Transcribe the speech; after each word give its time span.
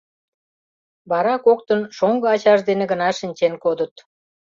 Вара 1.11 1.35
коктын 1.45 1.81
шоҥго 1.97 2.27
ачаж 2.35 2.59
дене 2.69 2.85
гына 2.91 3.09
шинчен 3.19 3.53
кодыт. 3.63 3.93